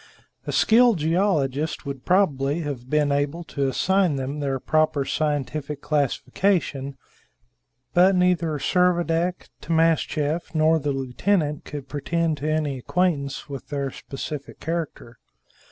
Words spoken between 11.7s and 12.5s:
pretend to